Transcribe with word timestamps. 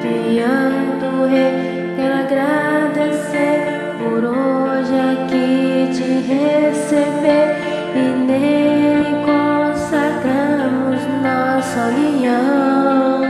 Diante 0.00 0.92
do 0.98 1.26
Rei, 1.26 1.94
quero 1.94 2.14
agradecer 2.20 3.58
por 3.98 4.24
hoje 4.24 4.94
aqui 5.12 5.90
te 5.92 6.08
receber 6.26 7.48
e 7.94 7.96
nele 8.26 9.12
consagramos 9.26 11.00
nossa 11.22 11.80
união. 11.88 13.20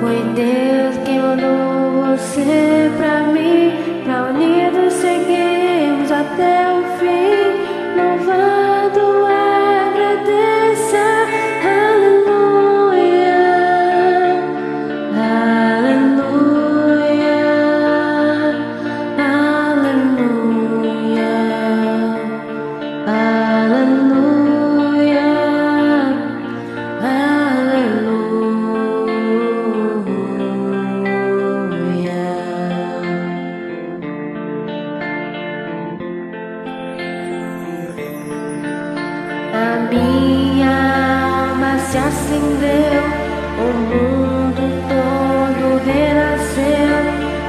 Foi 0.00 0.18
Deus 0.34 0.94
quem 1.06 1.18
mandou 1.18 2.16
você 2.16 2.90
pra 2.98 3.14
mim, 3.22 3.39
A 39.60 39.76
minha 39.90 40.70
alma 41.50 41.78
se 41.78 41.98
acendeu, 41.98 43.04
o 43.58 43.68
mundo 43.90 44.62
todo 44.88 45.64
renasceu, 45.84 47.00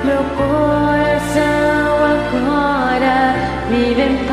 meu 0.04 0.24
coração 0.36 1.90
agora 2.12 3.16
vive 3.70 4.02
em 4.02 4.18
paz. 4.26 4.31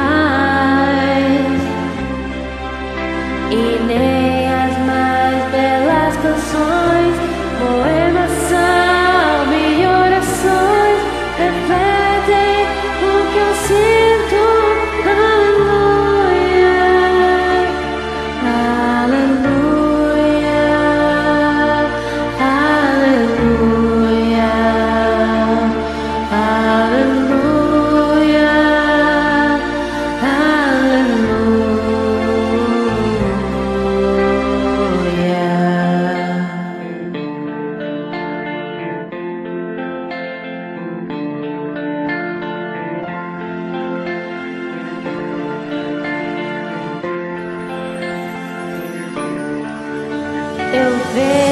eu 50.79 50.97
vejo. 51.12 51.48